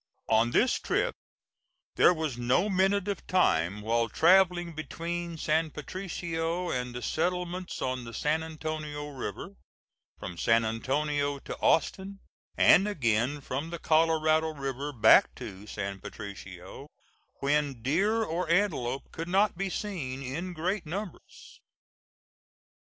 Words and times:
On 0.29 0.49
this 0.49 0.79
trip 0.79 1.13
there 1.95 2.11
was 2.11 2.35
no 2.35 2.69
minute 2.69 3.07
of 3.07 3.27
time 3.27 3.81
while 3.81 4.09
travelling 4.09 4.73
between 4.73 5.37
San 5.37 5.69
Patricio 5.69 6.71
and 6.71 6.95
the 6.95 7.03
settlements 7.03 7.83
on 7.83 8.03
the 8.03 8.11
San 8.11 8.41
Antonio 8.41 9.09
River, 9.09 9.49
from 10.17 10.39
San 10.39 10.65
Antonio 10.65 11.37
to 11.37 11.55
Austin, 11.61 12.17
and 12.57 12.87
again 12.87 13.41
from 13.41 13.69
the 13.69 13.77
Colorado 13.77 14.55
River 14.55 14.91
back 14.91 15.35
to 15.35 15.67
San 15.67 15.99
Patricio, 15.99 16.87
when 17.35 17.83
deer 17.83 18.23
or 18.23 18.49
antelope 18.49 19.11
could 19.11 19.27
not 19.29 19.55
be 19.55 19.69
seen 19.69 20.23
in 20.23 20.53
great 20.53 20.83
numbers. 20.87 21.61